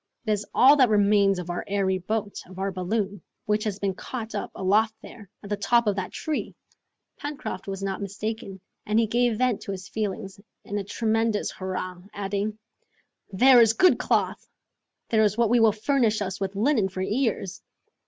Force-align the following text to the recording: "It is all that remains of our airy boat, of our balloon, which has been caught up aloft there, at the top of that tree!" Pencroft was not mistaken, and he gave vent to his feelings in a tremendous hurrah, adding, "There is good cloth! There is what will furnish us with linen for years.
"It 0.25 0.31
is 0.31 0.47
all 0.51 0.77
that 0.77 0.89
remains 0.89 1.37
of 1.37 1.51
our 1.51 1.63
airy 1.67 1.99
boat, 1.99 2.39
of 2.47 2.57
our 2.57 2.71
balloon, 2.71 3.21
which 3.45 3.63
has 3.65 3.77
been 3.77 3.93
caught 3.93 4.33
up 4.33 4.49
aloft 4.55 4.95
there, 5.03 5.29
at 5.43 5.51
the 5.51 5.55
top 5.55 5.85
of 5.85 5.95
that 5.97 6.11
tree!" 6.11 6.55
Pencroft 7.17 7.67
was 7.67 7.83
not 7.83 8.01
mistaken, 8.01 8.59
and 8.83 8.97
he 8.99 9.05
gave 9.05 9.37
vent 9.37 9.61
to 9.61 9.71
his 9.71 9.87
feelings 9.87 10.39
in 10.65 10.79
a 10.79 10.83
tremendous 10.83 11.51
hurrah, 11.51 12.01
adding, 12.15 12.57
"There 13.31 13.61
is 13.61 13.73
good 13.73 13.99
cloth! 13.99 14.49
There 15.09 15.21
is 15.21 15.37
what 15.37 15.51
will 15.51 15.71
furnish 15.71 16.19
us 16.19 16.39
with 16.41 16.55
linen 16.55 16.89
for 16.89 17.03
years. 17.03 17.61